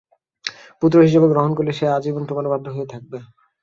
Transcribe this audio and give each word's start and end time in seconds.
পুত্র 0.81 0.97
হিসেবে 1.05 1.27
গ্রহণ 1.29 1.51
করলে 1.57 1.73
সে 1.73 1.85
আজীবন 1.89 2.23
তোমার 2.29 2.45
বাধ্য 2.51 2.65
হয়ে 2.75 2.91
থাকবে। 2.93 3.17